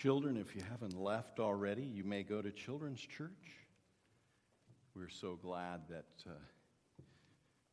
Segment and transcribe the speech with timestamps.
[0.00, 3.58] Children, if you haven't left already, you may go to Children's Church.
[4.96, 6.32] We're so glad that uh,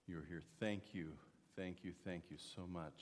[0.08, 0.44] you're here.
[0.60, 1.14] Thank you,
[1.56, 3.02] thank you, thank you so much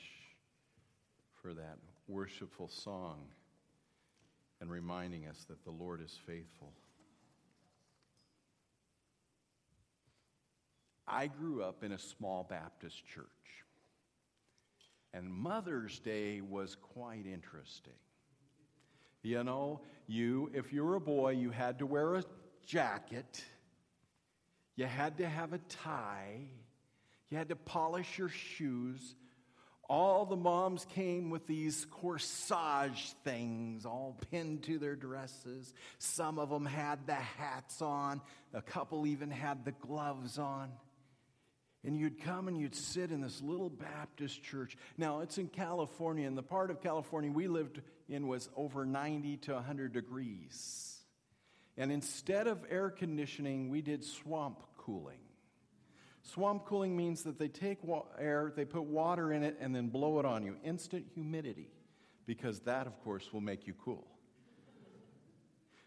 [1.41, 3.17] for that worshipful song
[4.61, 6.71] and reminding us that the Lord is faithful.
[11.07, 13.25] I grew up in a small Baptist church,
[15.15, 17.93] and Mother's Day was quite interesting.
[19.25, 22.23] You know, you, if you were a boy, you had to wear a
[22.67, 23.43] jacket,
[24.75, 26.41] you had to have a tie,
[27.31, 29.15] you had to polish your shoes.
[29.89, 35.73] All the moms came with these corsage things all pinned to their dresses.
[35.97, 38.21] Some of them had the hats on,
[38.53, 40.71] a couple even had the gloves on.
[41.85, 44.75] And you'd come and you'd sit in this little Baptist church.
[44.97, 49.37] Now, it's in California, and the part of California we lived in was over 90
[49.37, 50.97] to 100 degrees.
[51.77, 55.19] And instead of air conditioning, we did swamp cooling.
[56.23, 57.79] Swamp cooling means that they take
[58.17, 60.55] air, they put water in it, and then blow it on you.
[60.63, 61.69] Instant humidity,
[62.25, 64.07] because that, of course, will make you cool.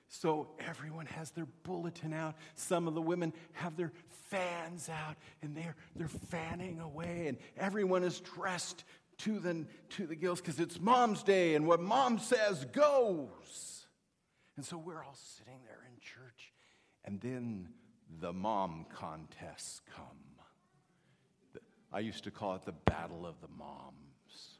[0.08, 2.34] So everyone has their bulletin out.
[2.54, 3.92] Some of the women have their
[4.30, 8.84] fans out and they're, they're fanning away, and everyone is dressed
[9.18, 13.86] to the, to the gills because it's mom's day and what mom says goes.
[14.56, 16.52] And so we're all sitting there in church,
[17.04, 17.68] and then
[18.20, 20.04] the mom contests come.
[21.92, 24.58] I used to call it the Battle of the Moms.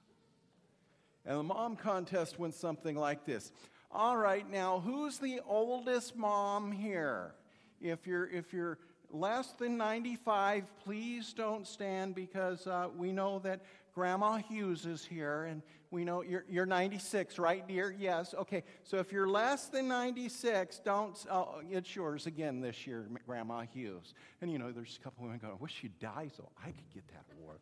[1.26, 3.52] And the mom contest went something like this
[3.90, 7.34] all right, now who's the oldest mom here?
[7.80, 8.78] If you're, if you're
[9.10, 13.60] less than 95, please don't stand because uh, we know that
[13.94, 17.94] Grandma Hughes is here and we know you're, you're 96, right, dear?
[17.98, 18.34] Yes.
[18.34, 18.62] Okay.
[18.84, 24.12] So if you're less than 96, don't, oh, it's yours again this year, Grandma Hughes.
[24.42, 26.90] And you know, there's a couple women going, I wish she'd die so I could
[26.92, 27.58] get that award,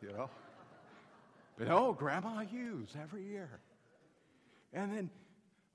[0.00, 0.30] you know?
[1.58, 3.60] But oh, Grandma Hughes every year.
[4.72, 5.10] And then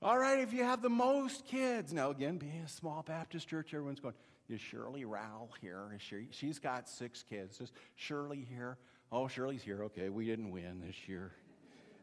[0.06, 1.92] all right, if you have the most kids.
[1.92, 4.14] Now, again, being a small Baptist church, everyone's going,
[4.48, 5.80] is Shirley Rowell here?
[5.96, 7.60] Is she, she's got six kids.
[7.60, 8.78] Is Shirley here?
[9.10, 9.82] Oh, Shirley's here.
[9.82, 11.32] Okay, we didn't win this year.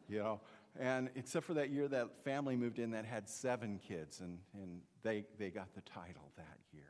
[0.06, 0.40] You know,
[0.78, 4.82] and except for that year that family moved in that had seven kids, and, and
[5.02, 6.82] they, they got the title that year.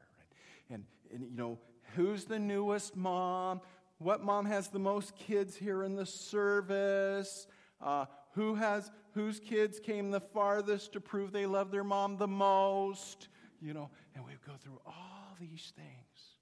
[0.68, 0.82] And,
[1.12, 1.58] and, you know,
[1.94, 3.60] who's the newest mom?
[3.98, 7.46] What mom has the most kids here in the service?
[7.80, 12.28] Uh, who has whose kids came the farthest to prove they love their mom the
[12.28, 13.28] most?
[13.60, 16.34] You know, and we go through all these things.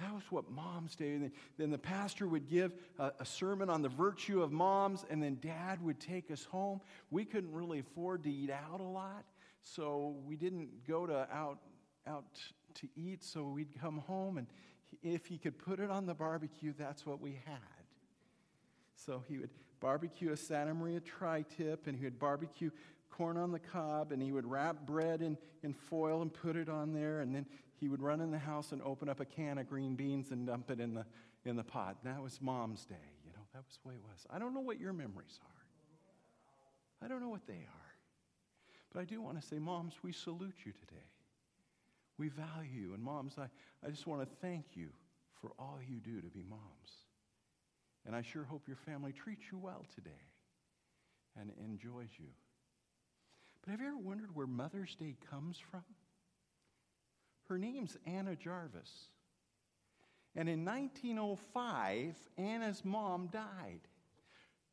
[0.00, 1.22] That was what moms did.
[1.22, 5.22] And then the pastor would give a, a, sermon on the virtue of moms, and
[5.22, 6.80] then dad would take us home.
[7.10, 9.24] We couldn't really afford to eat out a lot,
[9.62, 11.58] so we didn't go to out,
[12.06, 12.24] out
[12.74, 14.46] to eat, so we'd come home, and
[15.02, 17.58] if he could put it on the barbecue, that's what we had.
[18.96, 19.50] So he would
[19.84, 22.70] barbecue a Santa Maria tri tip, and he would barbecue
[23.10, 26.70] corn on the cob, and he would wrap bread in, in foil and put it
[26.70, 27.44] on there, and then
[27.78, 30.46] he would run in the house and open up a can of green beans and
[30.46, 31.04] dump it in the,
[31.44, 31.98] in the pot.
[32.02, 32.94] And that was mom's day,
[33.26, 34.26] you know, that was the way it was.
[34.30, 37.04] I don't know what your memories are.
[37.04, 37.92] I don't know what they are.
[38.90, 41.10] But I do want to say, moms, we salute you today.
[42.16, 42.94] We value you.
[42.94, 43.48] And moms, I,
[43.86, 44.88] I just want to thank you
[45.42, 47.03] for all you do to be moms.
[48.06, 50.10] And I sure hope your family treats you well today
[51.40, 52.28] and enjoys you.
[53.62, 55.84] But have you ever wondered where Mother's Day comes from?
[57.48, 59.08] Her name's Anna Jarvis.
[60.36, 63.80] And in 1905, Anna's mom died.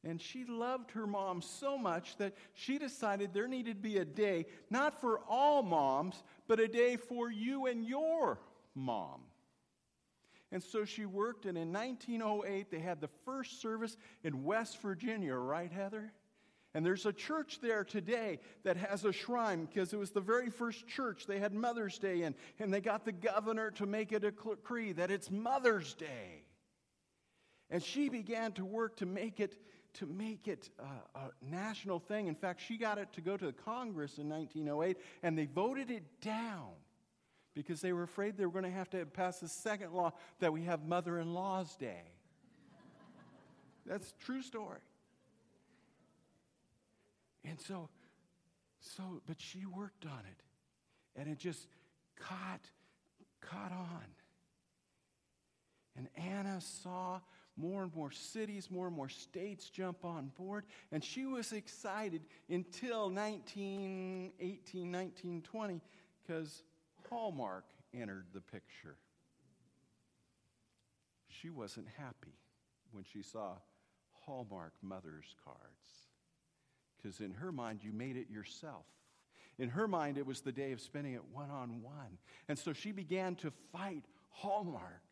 [0.04, 4.06] And she loved her mom so much that she decided there needed to be a
[4.06, 8.40] day, not for all moms, but a day for you and your
[8.74, 9.22] mom.
[10.52, 15.36] And so she worked, and in 1908, they had the first service in West Virginia,
[15.36, 16.12] right, Heather?
[16.74, 20.50] And there's a church there today that has a shrine because it was the very
[20.50, 22.34] first church they had Mother's Day in.
[22.60, 26.46] And they got the governor to make it a decree that it's Mother's Day.
[27.70, 29.58] And she began to work to make it,
[29.96, 32.28] to make it a, a national thing.
[32.28, 35.92] In fact, she got it to go to the Congress in 1908, and they voted
[35.92, 36.72] it down
[37.54, 40.54] because they were afraid they were going to have to pass a second law that
[40.54, 42.04] we have mother in law's day.
[43.86, 44.80] That's true story.
[47.44, 47.90] And so,
[48.80, 51.68] so, but she worked on it, and it just
[52.16, 52.66] caught,
[53.42, 54.06] caught on.
[55.98, 57.20] And Anna saw
[57.58, 60.66] more and more cities, more and more states jump on board.
[60.92, 65.82] And she was excited until 1918, 1920,
[66.22, 66.64] because
[67.12, 68.96] Hallmark entered the picture.
[71.28, 72.38] She wasn't happy
[72.92, 73.58] when she saw
[74.26, 75.60] Hallmark mother's cards,
[76.98, 78.86] because in her mind, you made it yourself.
[79.60, 82.18] In her mind, it was the day of spending it one on one.
[82.48, 85.04] And so she began to fight Hallmark.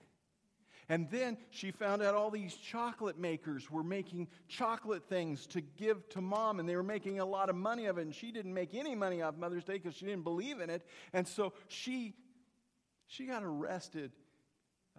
[0.91, 6.09] And then she found out all these chocolate makers were making chocolate things to give
[6.09, 8.01] to mom, and they were making a lot of money of it.
[8.01, 10.83] And she didn't make any money off Mother's Day because she didn't believe in it.
[11.13, 12.15] And so she,
[13.05, 14.11] she got arrested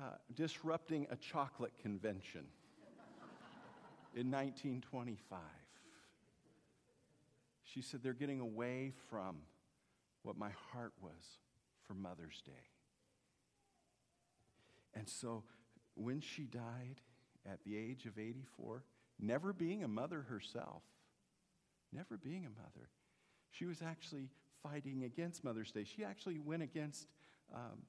[0.01, 2.43] uh, disrupting a chocolate convention
[4.15, 5.41] in 1925.
[7.65, 9.39] She said, They're getting away from
[10.23, 11.39] what my heart was
[11.83, 12.53] for Mother's Day.
[14.95, 15.43] And so
[16.01, 17.01] when she died
[17.51, 18.83] at the age of 84,
[19.19, 20.83] never being a mother herself,
[21.93, 22.89] never being a mother,
[23.51, 24.29] she was actually
[24.63, 25.85] fighting against Mother's Day.
[25.85, 27.07] She actually went against
[27.55, 27.83] um,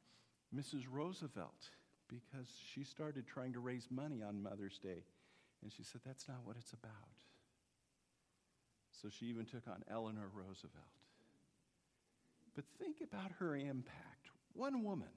[0.55, 0.83] Mrs.
[0.89, 1.69] Roosevelt
[2.07, 5.03] because she started trying to raise money on Mother's Day.
[5.61, 6.91] And she said, That's not what it's about.
[9.01, 10.83] So she even took on Eleanor Roosevelt.
[12.55, 14.29] But think about her impact.
[14.53, 15.07] One woman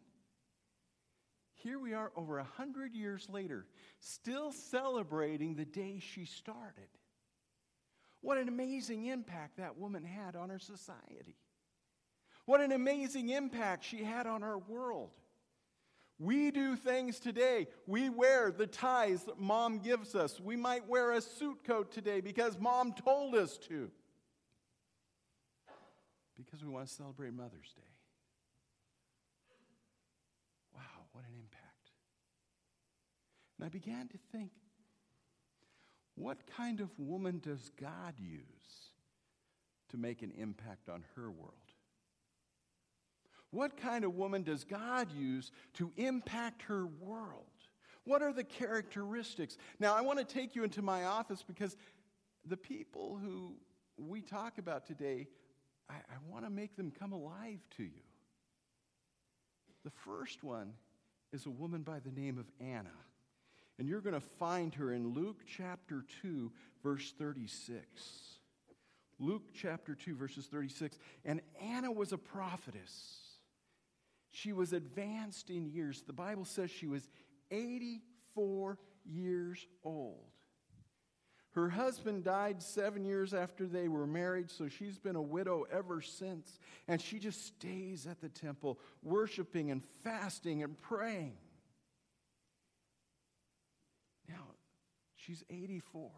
[1.64, 3.66] here we are over a hundred years later,
[3.98, 6.88] still celebrating the day she started.
[8.20, 11.36] What an amazing impact that woman had on our society.
[12.46, 15.10] What an amazing impact she had on our world.
[16.18, 17.66] We do things today.
[17.86, 20.40] We wear the ties that mom gives us.
[20.40, 23.90] We might wear a suit coat today because mom told us to.
[26.36, 27.82] Because we want to celebrate Mother's Day.
[30.74, 30.80] Wow,
[31.12, 31.53] what an impact.
[33.64, 34.50] And I began to think
[36.16, 38.90] what kind of woman does God use
[39.88, 41.54] to make an impact on her world?
[43.52, 47.46] What kind of woman does God use to impact her world?
[48.04, 49.56] What are the characteristics?
[49.80, 51.74] Now, I want to take you into my office because
[52.44, 53.54] the people who
[53.96, 55.26] we talk about today,
[55.88, 58.02] I, I want to make them come alive to you.
[59.84, 60.74] The first one
[61.32, 62.92] is a woman by the name of Anna.
[63.78, 66.50] And you're going to find her in Luke chapter 2,
[66.82, 67.82] verse 36.
[69.18, 70.98] Luke chapter 2, verses 36.
[71.24, 73.20] And Anna was a prophetess.
[74.30, 76.02] She was advanced in years.
[76.02, 77.08] The Bible says she was
[77.50, 80.30] 84 years old.
[81.54, 86.00] Her husband died seven years after they were married, so she's been a widow ever
[86.00, 86.58] since.
[86.88, 91.34] And she just stays at the temple, worshiping and fasting and praying.
[94.28, 94.46] Now,
[95.24, 96.10] she's 84.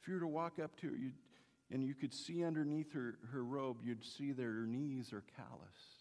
[0.00, 1.14] If you were to walk up to her you'd,
[1.70, 6.00] and you could see underneath her, her robe, you'd see that her knees are calloused.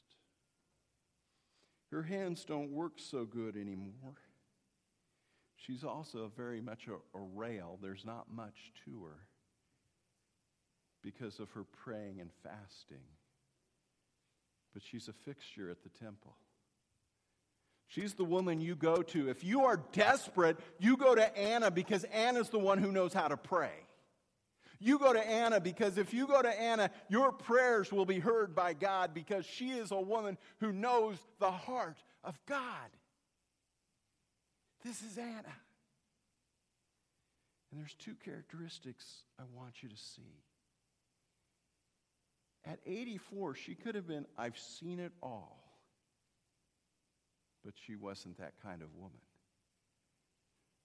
[1.91, 4.17] Her hands don't work so good anymore.
[5.55, 7.77] She's also very much a, a rail.
[7.81, 9.27] There's not much to her
[11.03, 13.03] because of her praying and fasting.
[14.73, 16.35] But she's a fixture at the temple.
[17.89, 19.29] She's the woman you go to.
[19.29, 23.27] If you are desperate, you go to Anna because Anna's the one who knows how
[23.27, 23.73] to pray.
[24.79, 28.55] You go to Anna because if you go to Anna, your prayers will be heard
[28.55, 32.89] by God because she is a woman who knows the heart of God.
[34.85, 35.55] This is Anna.
[37.71, 40.43] And there's two characteristics I want you to see.
[42.65, 45.68] At 84, she could have been, I've seen it all.
[47.69, 49.19] But she wasn't that kind of woman.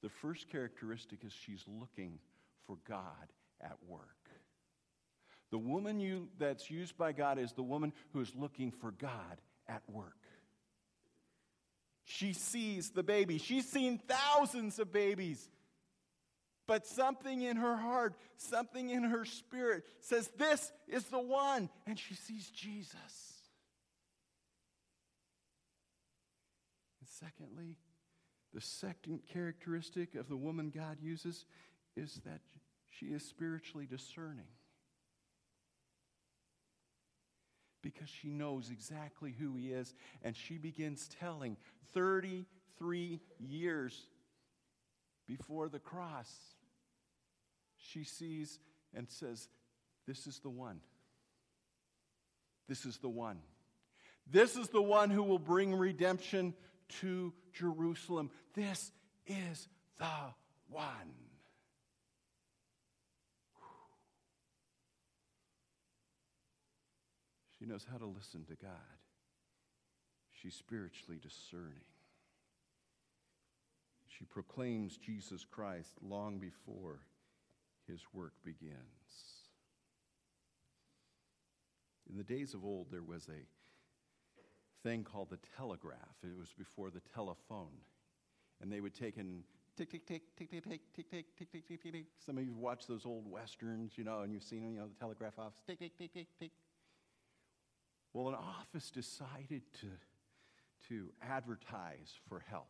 [0.02, 2.18] The first characteristic is she's looking
[2.66, 4.28] for God at work.
[5.50, 9.40] The woman you, that's used by God is the woman who is looking for God
[9.66, 10.12] at work.
[12.04, 13.38] She sees the baby.
[13.38, 15.48] She's seen thousands of babies.
[16.66, 21.70] But something in her heart, something in her spirit says, This is the one.
[21.86, 23.32] And she sees Jesus.
[27.00, 27.76] And secondly,
[28.52, 31.46] the second characteristic of the woman God uses
[31.96, 32.40] is that
[32.90, 34.46] she is spiritually discerning.
[37.84, 39.94] because she knows exactly who he is.
[40.22, 41.56] And she begins telling
[41.92, 44.06] 33 years
[45.28, 46.32] before the cross,
[47.76, 48.58] she sees
[48.94, 49.48] and says,
[50.08, 50.80] This is the one.
[52.66, 53.38] This is the one.
[54.26, 56.54] This is the one who will bring redemption
[57.00, 58.30] to Jerusalem.
[58.54, 58.92] This
[59.26, 60.34] is the
[60.68, 60.84] one.
[67.58, 68.70] She knows how to listen to God.
[70.32, 71.84] She's spiritually discerning.
[74.06, 77.00] She proclaims Jesus Christ long before
[77.88, 78.74] his work begins.
[82.08, 83.46] In the days of old, there was a
[84.84, 85.98] thing called the telegraph.
[86.22, 87.80] It was before the telephone.
[88.60, 89.42] And they would take and
[89.76, 92.04] tick, tick, tick, tick, tick, tick, tick, tick, tick, tick, tick, tick, tick.
[92.24, 95.00] Some of you watch those old westerns, you know, and you've seen, you know, the
[95.00, 96.50] telegraph office, tick, tick, tick, tick, tick.
[98.12, 99.88] Well, an office decided to,
[100.88, 102.68] to advertise for help.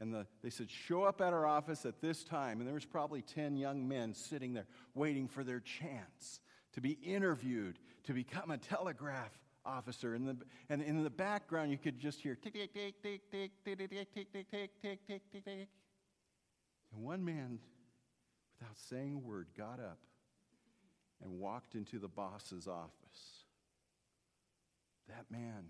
[0.00, 2.60] And the, they said, Show up at our office at this time.
[2.60, 6.40] And there was probably 10 young men sitting there waiting for their chance
[6.72, 9.36] to be interviewed to become a telegraph
[9.68, 10.14] officer.
[10.14, 10.36] And, the,
[10.68, 13.90] and in the background, you could just hear tick, tick, tick, tick, tick, tick, tick,
[13.90, 15.68] tick, tick, tick, tick, tick, tick, tick, tick.
[16.92, 17.58] And one man,
[18.58, 19.98] without saying a word, got up
[21.22, 23.44] and walked into the boss's office.
[25.08, 25.66] That man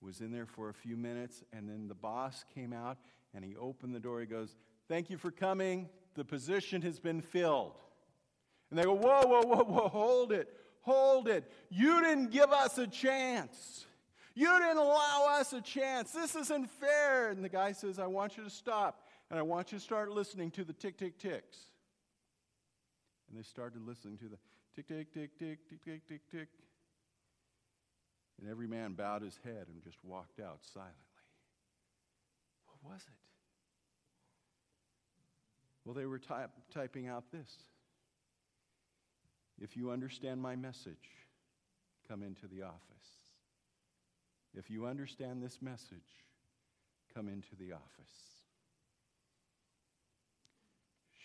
[0.00, 2.98] was in there for a few minutes, and then the boss came out
[3.34, 4.20] and he opened the door.
[4.20, 4.56] He goes,
[4.86, 5.88] Thank you for coming.
[6.14, 7.72] The position has been filled.
[8.70, 10.48] And they go, Whoa, whoa, whoa, whoa, hold it,
[10.84, 11.50] hold it.
[11.70, 13.86] You didn't give us a chance.
[14.34, 16.12] You didn't allow us a chance.
[16.12, 17.30] This isn't fair.
[17.30, 20.10] And the guy says, I want you to stop and I want you to start
[20.10, 21.58] listening to the tick, tick, ticks.
[23.28, 24.38] And they started listening to the
[24.76, 26.48] tick, tick, tick, tick, tick, tick, tick, tick.
[28.40, 30.98] And every man bowed his head and just walked out silently.
[32.66, 33.14] What was it?
[35.84, 36.20] Well, they were
[36.72, 37.50] typing out this
[39.60, 41.10] If you understand my message,
[42.08, 42.80] come into the office.
[44.56, 45.98] If you understand this message,
[47.14, 48.34] come into the office.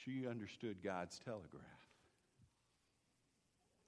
[0.03, 1.63] She understood God's telegraph.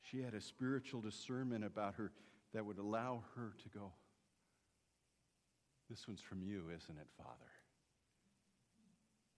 [0.01, 2.11] She had a spiritual discernment about her
[2.53, 3.91] that would allow her to go,
[5.89, 7.51] This one's from you, isn't it, Father?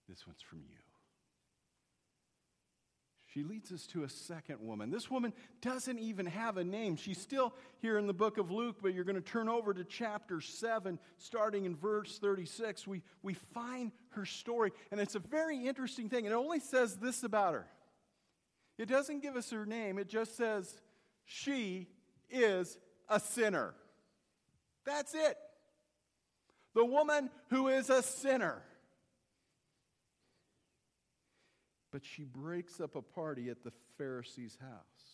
[0.08, 0.93] This one's from you.
[3.34, 4.92] She leads us to a second woman.
[4.92, 6.94] This woman doesn't even have a name.
[6.94, 9.82] She's still here in the book of Luke, but you're going to turn over to
[9.82, 12.86] chapter 7, starting in verse 36.
[12.86, 16.26] We, we find her story, and it's a very interesting thing.
[16.26, 17.66] It only says this about her
[18.78, 20.80] it doesn't give us her name, it just says,
[21.24, 21.88] She
[22.30, 23.74] is a sinner.
[24.86, 25.36] That's it.
[26.74, 28.62] The woman who is a sinner.
[31.94, 33.70] But she breaks up a party at the
[34.00, 35.04] Pharisee's house.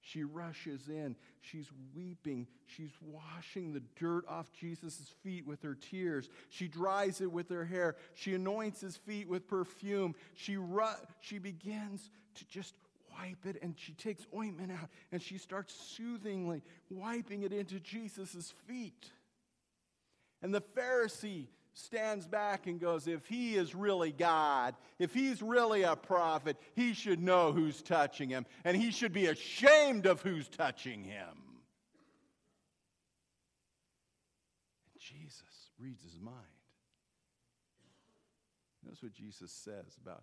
[0.00, 1.16] She rushes in.
[1.40, 2.46] She's weeping.
[2.66, 6.28] She's washing the dirt off Jesus' feet with her tears.
[6.50, 7.96] She dries it with her hair.
[8.14, 10.14] She anoints his feet with perfume.
[10.34, 10.84] She, ru-
[11.18, 12.74] she begins to just
[13.18, 18.54] wipe it, and she takes ointment out and she starts soothingly wiping it into Jesus'
[18.68, 19.10] feet.
[20.42, 25.82] And the Pharisee stands back and goes, If he is really God, if he's really
[25.82, 30.48] a prophet, he should know who's touching him, and he should be ashamed of who's
[30.48, 31.28] touching him.
[34.92, 36.36] And Jesus reads his mind.
[38.84, 40.22] Notice what Jesus says about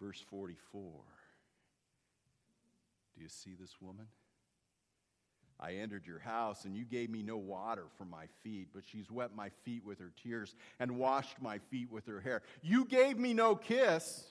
[0.00, 0.82] verse 44.
[3.14, 4.06] Do you see this woman?
[5.60, 9.10] I entered your house, and you gave me no water for my feet, but she's
[9.10, 12.42] wet my feet with her tears and washed my feet with her hair.
[12.62, 14.24] You gave me no kiss,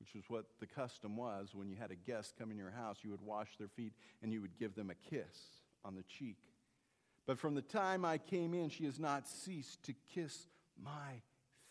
[0.00, 2.98] which was what the custom was when you had a guest come in your house,
[3.02, 5.36] you would wash their feet and you would give them a kiss
[5.84, 6.38] on the cheek.
[7.26, 10.46] But from the time I came in, she has not ceased to kiss
[10.82, 11.20] my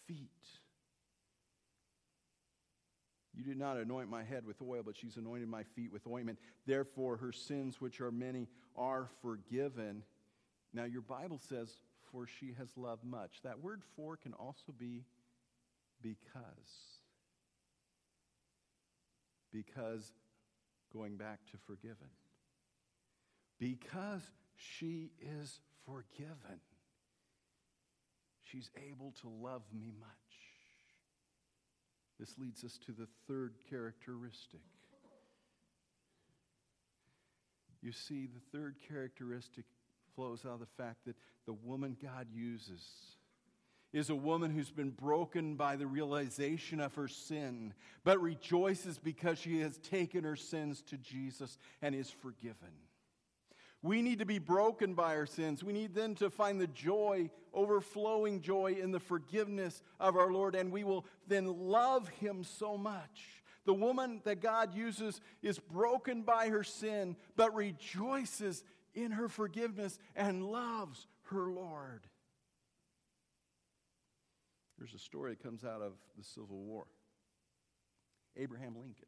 [0.05, 0.29] feet.
[3.37, 6.39] You did not anoint my head with oil, but she's anointed my feet with ointment.
[6.65, 10.01] Therefore, her sins, which are many, are forgiven.
[10.73, 11.69] Now, your Bible says,
[12.11, 13.41] for she has loved much.
[13.43, 15.03] That word for can also be
[16.01, 16.41] because.
[19.53, 20.11] Because,
[20.91, 22.09] going back to forgiven.
[23.59, 24.23] Because
[24.55, 26.59] she is forgiven,
[28.41, 30.26] she's able to love me much.
[32.19, 34.61] This leads us to the third characteristic.
[37.81, 39.65] You see, the third characteristic
[40.15, 42.81] flows out of the fact that the woman God uses
[43.93, 49.39] is a woman who's been broken by the realization of her sin, but rejoices because
[49.39, 52.73] she has taken her sins to Jesus and is forgiven.
[53.81, 55.63] We need to be broken by our sins.
[55.63, 60.55] We need then to find the joy, overflowing joy in the forgiveness of our Lord,
[60.55, 63.43] and we will then love Him so much.
[63.65, 69.99] The woman that God uses is broken by her sin, but rejoices in her forgiveness
[70.15, 72.07] and loves her Lord.
[74.77, 76.85] There's a story that comes out of the Civil War
[78.37, 79.07] Abraham Lincoln.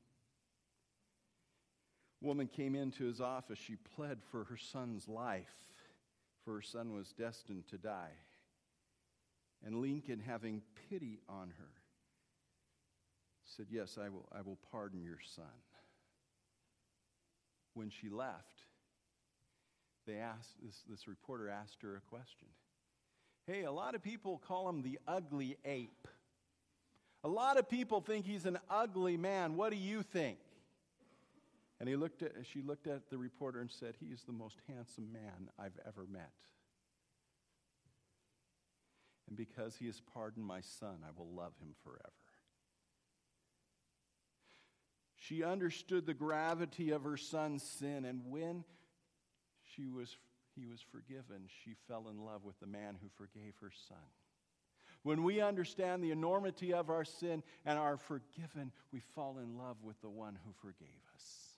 [2.21, 3.59] woman came into his office.
[3.59, 5.55] She pled for her son's life,
[6.43, 8.11] for her son was destined to die.
[9.65, 11.71] And Lincoln, having pity on her,
[13.43, 15.45] said, Yes, I will, I will pardon your son.
[17.73, 18.63] When she left,
[20.07, 22.47] they asked, this, this reporter asked her a question.
[23.45, 26.07] Hey, a lot of people call him the ugly ape.
[27.23, 29.55] A lot of people think he's an ugly man.
[29.55, 30.37] What do you think?
[31.79, 34.57] And he looked at, she looked at the reporter and said, He is the most
[34.67, 36.31] handsome man I've ever met.
[39.29, 42.11] And because he has pardoned my son, I will love him forever.
[45.15, 48.63] She understood the gravity of her son's sin, and when
[49.63, 50.17] she was
[50.55, 53.97] he was forgiven, she fell in love with the man who forgave her son.
[55.03, 59.77] When we understand the enormity of our sin and are forgiven, we fall in love
[59.81, 61.53] with the one who forgave us.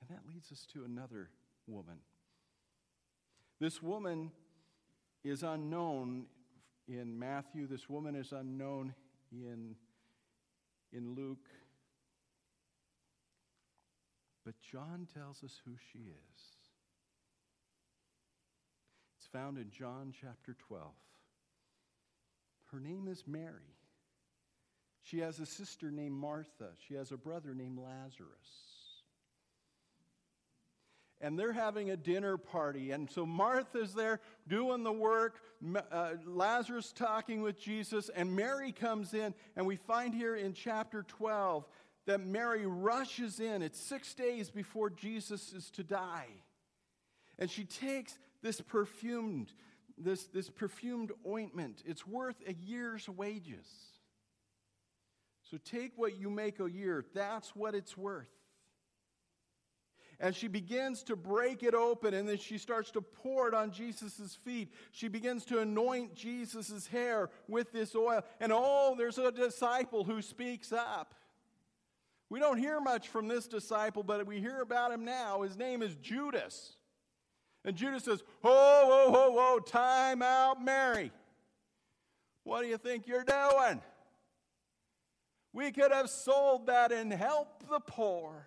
[0.00, 1.30] And that leads us to another
[1.68, 1.98] woman.
[3.60, 4.32] This woman
[5.24, 6.26] is unknown
[6.88, 8.94] in Matthew, this woman is unknown
[9.30, 9.76] in,
[10.92, 11.46] in Luke.
[14.44, 16.40] But John tells us who she is
[19.18, 20.86] It's found in John chapter 12.
[22.72, 23.76] Her name is Mary.
[25.02, 26.70] She has a sister named Martha.
[26.88, 28.79] She has a brother named Lazarus.
[31.20, 32.92] And they're having a dinner party.
[32.92, 35.36] And so Martha's there doing the work,
[35.92, 39.34] uh, Lazarus talking with Jesus, and Mary comes in.
[39.54, 41.66] And we find here in chapter 12
[42.06, 43.60] that Mary rushes in.
[43.62, 46.28] It's six days before Jesus is to die.
[47.38, 49.52] And she takes this perfumed,
[49.98, 51.82] this, this perfumed ointment.
[51.86, 53.66] It's worth a year's wages.
[55.50, 58.28] So take what you make a year, that's what it's worth.
[60.22, 63.70] And she begins to break it open, and then she starts to pour it on
[63.70, 64.70] Jesus' feet.
[64.92, 68.22] She begins to anoint Jesus' hair with this oil.
[68.38, 71.14] And oh, there's a disciple who speaks up.
[72.28, 75.40] We don't hear much from this disciple, but we hear about him now.
[75.40, 76.74] His name is Judas.
[77.64, 81.12] And Judas says, Whoa, whoa, whoa, whoa, time out, Mary.
[82.44, 83.80] What do you think you're doing?
[85.52, 88.46] We could have sold that and helped the poor.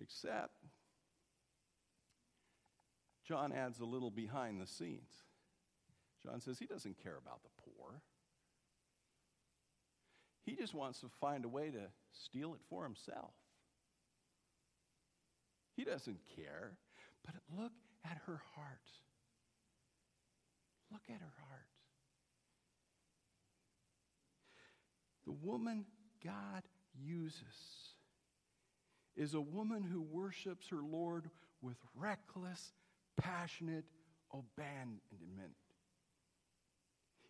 [0.00, 0.58] Except,
[3.26, 5.24] John adds a little behind the scenes.
[6.22, 8.02] John says he doesn't care about the poor.
[10.44, 13.32] He just wants to find a way to steal it for himself.
[15.76, 16.72] He doesn't care.
[17.24, 17.72] But look
[18.04, 18.78] at her heart.
[20.92, 21.66] Look at her heart.
[25.26, 25.84] The woman
[26.24, 26.62] God
[26.94, 27.85] uses
[29.16, 31.30] is a woman who worships her Lord
[31.62, 32.72] with reckless,
[33.16, 33.84] passionate
[34.32, 35.54] abandonment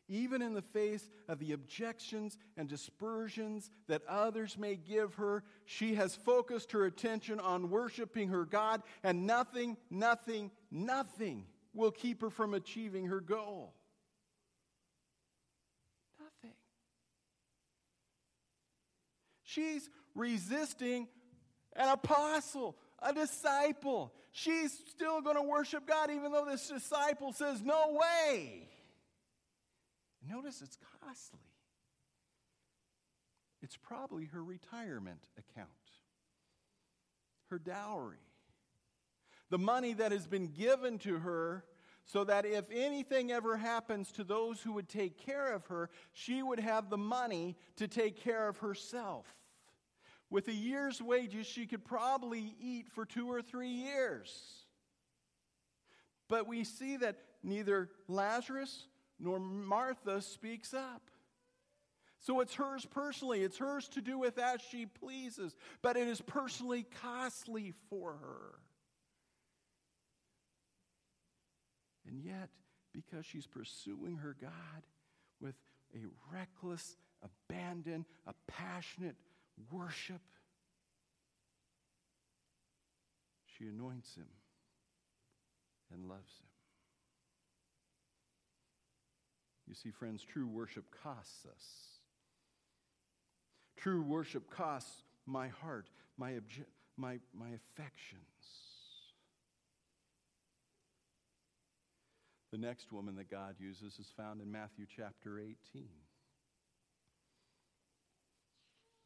[0.09, 5.94] even in the face of the objections and dispersions that others may give her, she
[5.94, 11.44] has focused her attention on worshiping her God, and nothing, nothing, nothing
[11.75, 13.75] will keep her from achieving her goal.
[16.20, 16.57] Nothing.
[19.42, 21.09] She's resisting
[21.76, 24.12] an apostle, a disciple.
[24.32, 28.68] She's still going to worship God, even though this disciple says, No way.
[30.28, 31.40] Notice it's costly.
[33.62, 35.68] It's probably her retirement account,
[37.50, 38.18] her dowry,
[39.50, 41.64] the money that has been given to her
[42.04, 46.42] so that if anything ever happens to those who would take care of her, she
[46.42, 49.26] would have the money to take care of herself.
[50.30, 54.64] With a year's wages, she could probably eat for two or three years.
[56.28, 58.86] But we see that neither Lazarus
[59.18, 61.10] nor Martha speaks up.
[62.20, 63.42] So it's hers personally.
[63.42, 68.58] It's hers to do with as she pleases, but it is personally costly for her.
[72.08, 72.48] And yet,
[72.92, 74.50] because she's pursuing her God
[75.40, 75.54] with
[75.94, 75.98] a
[76.32, 79.16] reckless, abandon, a passionate
[79.70, 80.20] worship,
[83.56, 84.26] She anoints him
[85.92, 86.48] and loves him.
[89.66, 91.64] You see, friends, true worship costs us.
[93.76, 96.66] True worship costs my heart, my, obje-
[96.96, 98.22] my, my affections.
[102.52, 105.56] The next woman that God uses is found in Matthew chapter 18.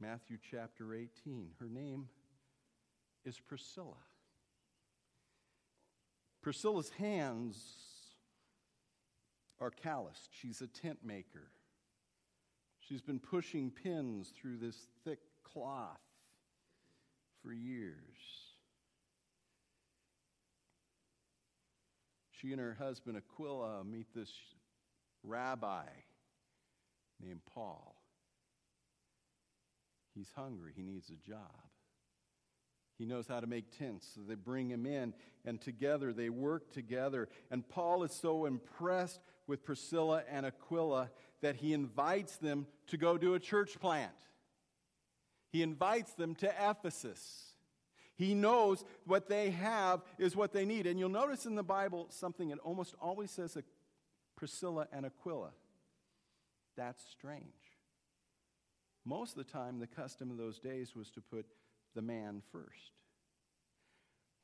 [0.01, 1.51] Matthew chapter 18.
[1.61, 2.09] Her name
[3.27, 3.99] is Priscilla.
[6.41, 7.63] Priscilla's hands
[9.61, 10.31] are calloused.
[10.33, 11.51] She's a tent maker.
[12.81, 16.01] She's been pushing pins through this thick cloth
[17.43, 17.95] for years.
[22.31, 24.33] She and her husband Aquila meet this
[25.23, 25.85] rabbi
[27.23, 28.00] named Paul.
[30.15, 31.71] He's hungry, he needs a job.
[32.99, 35.15] He knows how to make tents, so they bring him in,
[35.47, 37.29] and together they work together.
[37.51, 43.17] And Paul is so impressed with Priscilla and Aquila that he invites them to go
[43.17, 44.13] do a church plant.
[45.51, 47.55] He invites them to Ephesus.
[48.17, 50.87] He knows what they have is what they need.
[50.87, 53.57] And you'll notice in the Bible something, it almost always says
[54.37, 55.53] Priscilla and Aquila.
[56.77, 57.70] That's strange.
[59.05, 61.47] Most of the time, the custom of those days was to put
[61.95, 62.93] the man first.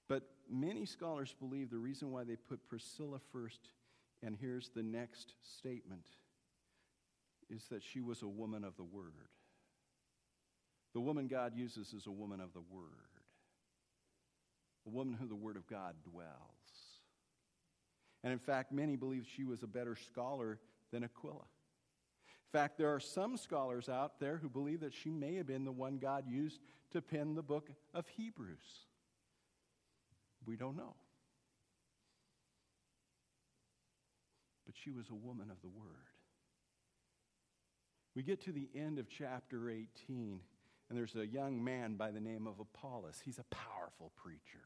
[0.08, 3.70] But many scholars believe the reason why they put Priscilla first,
[4.22, 6.06] and here's the next statement,
[7.50, 9.12] is that she was a woman of the Word.
[10.94, 12.84] The woman God uses is a woman of the Word,
[14.86, 16.26] a woman who the Word of God dwells.
[18.24, 20.58] And in fact, many believe she was a better scholar
[20.92, 21.44] than Aquila.
[22.52, 25.64] In fact, there are some scholars out there who believe that she may have been
[25.64, 26.60] the one God used
[26.92, 28.86] to pen the book of Hebrews.
[30.46, 30.94] We don't know.
[34.64, 35.86] But she was a woman of the Word.
[38.14, 40.40] We get to the end of chapter 18,
[40.88, 43.20] and there's a young man by the name of Apollos.
[43.24, 44.64] He's a powerful preacher.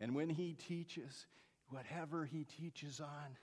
[0.00, 1.26] And when he teaches,
[1.68, 3.36] whatever he teaches on,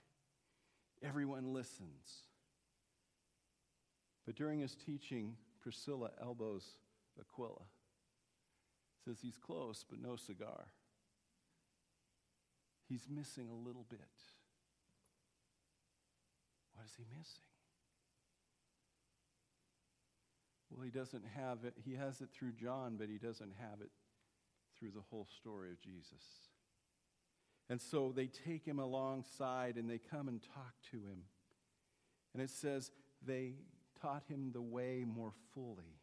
[1.02, 2.28] everyone listens.
[4.26, 6.64] But during his teaching, Priscilla elbows
[7.20, 7.64] Aquila.
[9.06, 10.68] Says he's close, but no cigar.
[12.88, 14.00] He's missing a little bit.
[16.74, 17.44] What is he missing?
[20.72, 21.74] Well, he doesn't have it.
[21.84, 23.90] He has it through John, but he doesn't have it
[24.78, 26.24] through the whole story of Jesus.
[27.70, 31.24] And so they take him alongside and they come and talk to him.
[32.34, 32.92] And it says
[33.26, 33.56] they
[34.02, 36.00] taught him the way more fully.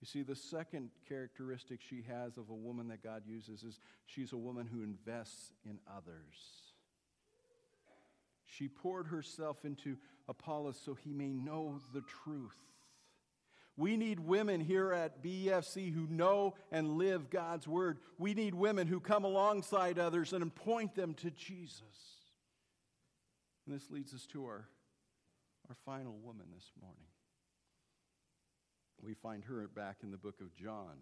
[0.00, 4.32] You see, the second characteristic she has of a woman that God uses is she's
[4.32, 6.34] a woman who invests in others.
[8.44, 9.96] She poured herself into
[10.28, 12.58] Apollos so he may know the truth.
[13.76, 17.98] We need women here at BFC who know and live God's word.
[18.18, 21.80] We need women who come alongside others and point them to Jesus.
[23.66, 24.68] And this leads us to our,
[25.72, 27.06] our final woman this morning.
[29.00, 30.98] We find her back in the book of John,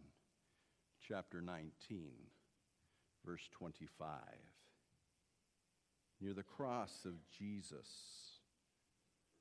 [1.09, 1.71] chapter 19,
[3.27, 4.07] verse 25.
[6.21, 7.89] Near the cross of Jesus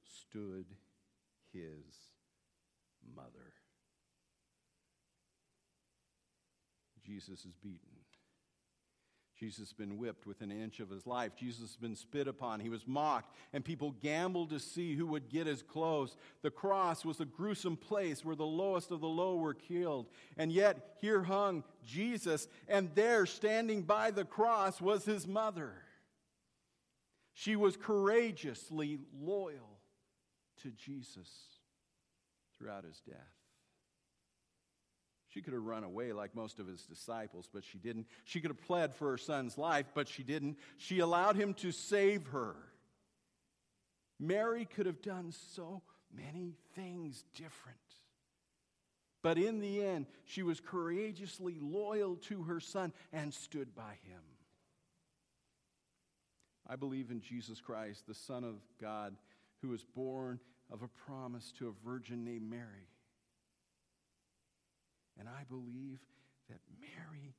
[0.03, 0.65] stood
[1.53, 1.93] his
[3.15, 3.53] mother.
[7.05, 7.98] Jesus is beaten.
[9.39, 11.33] Jesus has been whipped within an inch of his life.
[11.33, 12.59] Jesus has been spit upon.
[12.59, 16.17] He was mocked, and people gambled to see who would get his clothes.
[16.41, 20.07] The cross was a gruesome place where the lowest of the low were killed.
[20.37, 25.71] And yet, here hung Jesus, and there, standing by the cross, was his mother.
[27.33, 29.79] She was courageously loyal
[30.63, 31.29] to Jesus
[32.57, 33.38] throughout his death.
[35.29, 38.07] She could have run away like most of his disciples, but she didn't.
[38.25, 40.57] She could have pled for her son's life, but she didn't.
[40.77, 42.55] She allowed him to save her.
[44.19, 47.77] Mary could have done so many things different.
[49.21, 54.21] But in the end, she was courageously loyal to her son and stood by him.
[56.67, 59.15] I believe in Jesus Christ, the Son of God,
[59.61, 60.39] who was born
[60.71, 62.88] of a promise to a virgin named Mary.
[65.19, 65.99] And I believe
[66.49, 67.35] that Mary,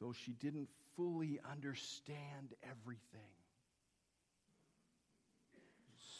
[0.00, 3.20] though she didn't fully understand everything,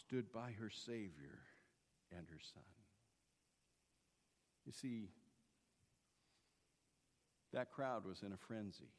[0.01, 1.39] stood by her Savior
[2.17, 2.63] and her Son.
[4.65, 5.09] You see,
[7.57, 8.93] That crowd was in a frenzy.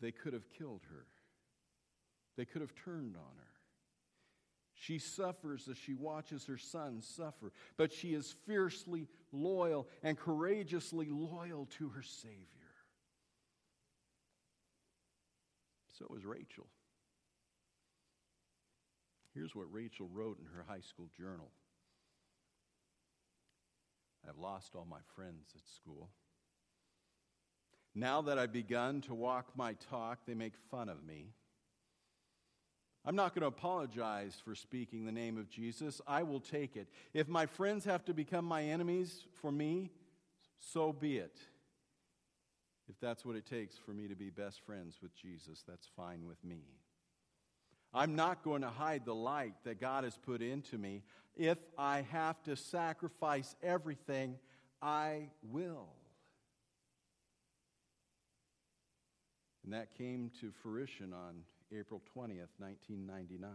[0.00, 1.06] They could have killed her,
[2.36, 3.51] they could have turned on her.
[4.82, 11.06] She suffers as she watches her son suffer, but she is fiercely loyal and courageously
[11.08, 12.48] loyal to her Savior.
[15.96, 16.66] So is Rachel.
[19.32, 21.52] Here's what Rachel wrote in her high school journal
[24.28, 26.08] I've lost all my friends at school.
[27.94, 31.34] Now that I've begun to walk my talk, they make fun of me.
[33.04, 36.00] I'm not going to apologize for speaking the name of Jesus.
[36.06, 36.88] I will take it.
[37.12, 39.90] If my friends have to become my enemies for me,
[40.60, 41.36] so be it.
[42.88, 46.26] If that's what it takes for me to be best friends with Jesus, that's fine
[46.26, 46.62] with me.
[47.92, 51.02] I'm not going to hide the light that God has put into me.
[51.36, 54.38] If I have to sacrifice everything,
[54.80, 55.88] I will.
[59.64, 61.42] And that came to fruition on
[61.78, 63.50] April 20th, 1999.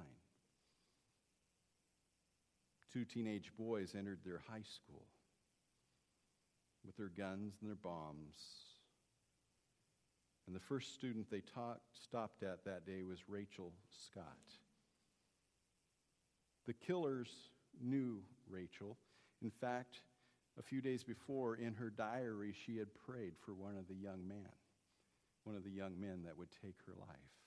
[2.91, 5.05] Two teenage boys entered their high school
[6.85, 8.35] with their guns and their bombs.
[10.47, 13.73] And the first student they taught, stopped at that day was Rachel
[14.05, 14.23] Scott.
[16.65, 17.29] The killers
[17.81, 18.97] knew Rachel.
[19.41, 19.99] In fact,
[20.57, 24.27] a few days before, in her diary, she had prayed for one of the young
[24.27, 24.49] men,
[25.43, 27.37] one of the young men that would take her life.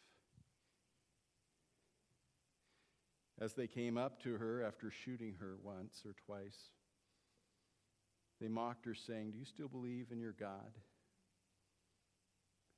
[3.41, 6.69] As they came up to her after shooting her once or twice,
[8.41, 10.73] they mocked her, saying, Do you still believe in your God?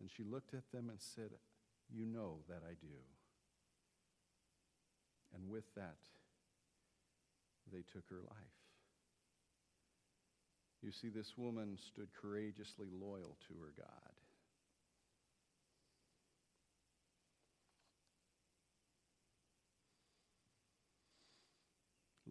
[0.01, 1.31] And she looked at them and said,
[1.93, 2.95] You know that I do.
[5.35, 5.99] And with that,
[7.73, 8.63] they took her life.
[10.83, 14.22] You see, this woman stood courageously loyal to her God.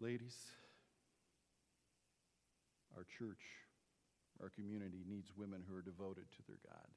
[0.02, 0.36] Ladies,
[2.96, 3.38] our church,
[4.42, 6.88] our community needs women who are devoted to their God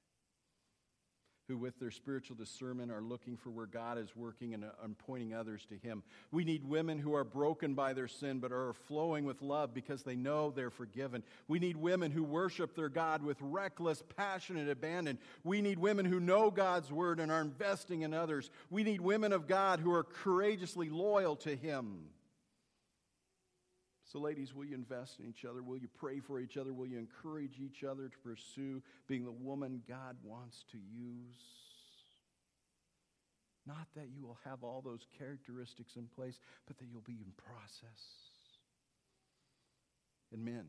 [1.48, 4.98] who, with their spiritual discernment, are looking for where God is working and, uh, and
[4.98, 6.02] pointing others to Him.
[6.32, 10.04] We need women who are broken by their sin but are flowing with love because
[10.04, 11.24] they know they're forgiven.
[11.48, 15.20] We need women who worship their God with reckless, passionate abandon.
[15.44, 18.50] We need women who know God's word and are investing in others.
[18.70, 22.06] We need women of God who are courageously loyal to Him.
[24.12, 25.64] So, ladies, will you invest in each other?
[25.64, 26.74] Will you pray for each other?
[26.74, 31.36] Will you encourage each other to pursue being the woman God wants to use?
[33.66, 37.32] Not that you will have all those characteristics in place, but that you'll be in
[37.36, 38.04] process.
[40.32, 40.66] And men,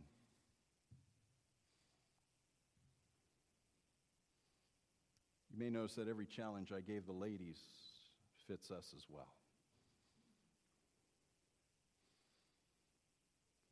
[5.53, 7.59] you may notice that every challenge I gave the ladies
[8.49, 9.35] fits us as well.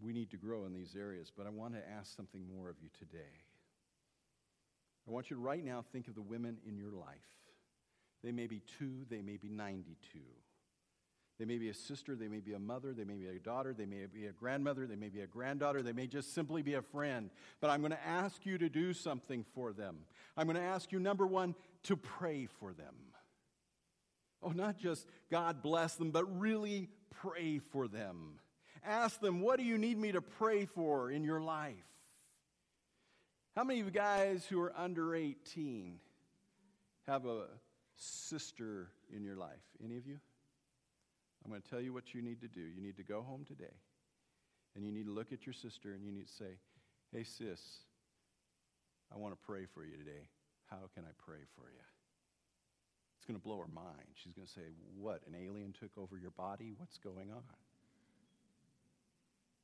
[0.01, 2.77] We need to grow in these areas, but I want to ask something more of
[2.83, 3.43] you today.
[5.07, 7.17] I want you to right now think of the women in your life.
[8.23, 10.19] They may be two, they may be 92.
[11.39, 13.75] They may be a sister, they may be a mother, they may be a daughter,
[13.75, 16.75] they may be a grandmother, they may be a granddaughter, they may just simply be
[16.75, 17.29] a friend.
[17.61, 19.99] But I'm going to ask you to do something for them.
[20.37, 22.95] I'm going to ask you, number one, to pray for them.
[24.43, 28.39] Oh, not just God bless them, but really pray for them.
[28.87, 31.75] Ask them, What do you need me to pray for in your life?
[33.57, 35.99] How many of you guys who are under 18
[37.07, 37.45] have a
[37.97, 39.63] sister in your life?
[39.83, 40.19] Any of you?
[41.45, 42.61] I'm going to tell you what you need to do.
[42.61, 43.75] You need to go home today
[44.75, 46.59] and you need to look at your sister and you need to say,
[47.13, 47.61] Hey, sis,
[49.15, 50.29] I want to pray for you today.
[50.67, 51.85] How can I pray for you?
[53.19, 54.09] It's going to blow her mind.
[54.15, 55.23] She's going to say, What?
[55.27, 56.73] An alien took over your body?
[56.77, 57.64] What's going on?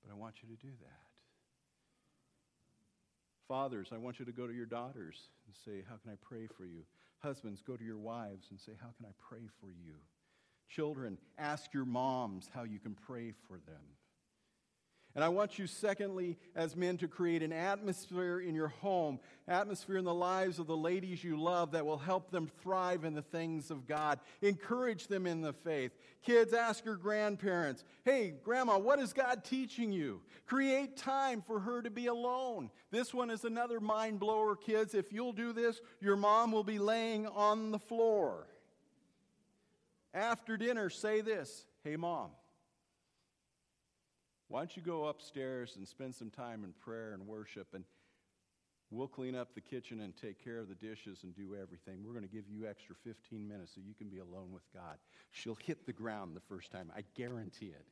[0.02, 1.06] But I want you to do that.
[3.48, 6.46] Fathers, I want you to go to your daughters and say, How can I pray
[6.46, 6.84] for you?
[7.18, 9.94] Husbands, go to your wives and say, How can I pray for you?
[10.68, 13.82] Children, ask your moms how you can pray for them.
[15.16, 19.18] And I want you, secondly, as men, to create an atmosphere in your home,
[19.48, 23.14] atmosphere in the lives of the ladies you love that will help them thrive in
[23.14, 24.20] the things of God.
[24.40, 25.90] Encourage them in the faith.
[26.22, 30.20] Kids, ask your grandparents, hey, grandma, what is God teaching you?
[30.46, 32.70] Create time for her to be alone.
[32.92, 34.94] This one is another mind blower, kids.
[34.94, 38.46] If you'll do this, your mom will be laying on the floor.
[40.14, 42.30] After dinner, say this Hey, mom,
[44.50, 47.68] why don't you go upstairs and spend some time in prayer and worship?
[47.72, 47.84] And
[48.92, 52.02] We'll clean up the kitchen and take care of the dishes and do everything.
[52.04, 54.98] We're going to give you extra 15 minutes so you can be alone with God.
[55.30, 56.90] She'll hit the ground the first time.
[56.96, 57.86] I guarantee it.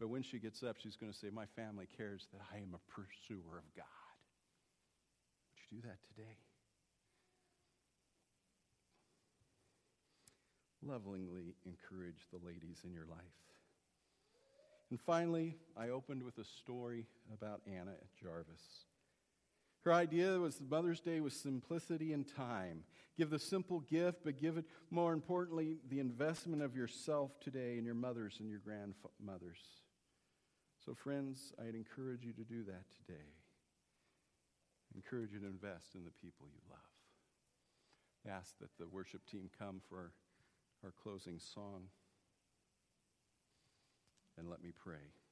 [0.00, 2.74] But when she gets up, she's going to say, My family cares that I am
[2.74, 3.84] a pursuer of God.
[5.52, 6.36] Would you do that today?
[10.82, 13.53] Lovingly encourage the ladies in your life.
[14.90, 18.86] And finally, I opened with a story about Anna at Jarvis.
[19.84, 22.84] Her idea was Mother's Day was simplicity and time.
[23.18, 27.84] Give the simple gift, but give it, more importantly, the investment of yourself today in
[27.84, 29.60] your mothers and your grandmothers.
[30.84, 33.28] So, friends, I'd encourage you to do that today.
[34.94, 36.78] Encourage you to invest in the people you love.
[38.26, 40.12] I ask that the worship team come for
[40.82, 41.88] our closing song.
[44.38, 45.23] And let me pray.